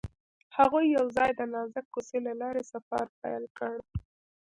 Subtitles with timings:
[0.57, 3.73] هغوی یوځای د نازک کوڅه له لارې سفر پیل کړ.